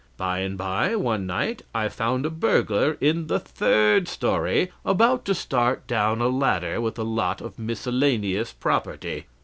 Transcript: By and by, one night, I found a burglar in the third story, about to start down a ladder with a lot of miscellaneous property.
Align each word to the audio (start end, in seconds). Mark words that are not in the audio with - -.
By 0.17 0.39
and 0.39 0.57
by, 0.57 0.95
one 0.95 1.27
night, 1.27 1.61
I 1.75 1.87
found 1.87 2.25
a 2.25 2.31
burglar 2.31 2.97
in 2.99 3.27
the 3.27 3.37
third 3.39 4.07
story, 4.07 4.71
about 4.83 5.25
to 5.25 5.35
start 5.35 5.85
down 5.85 6.21
a 6.21 6.27
ladder 6.27 6.81
with 6.81 6.97
a 6.97 7.03
lot 7.03 7.39
of 7.39 7.59
miscellaneous 7.59 8.51
property. 8.51 9.27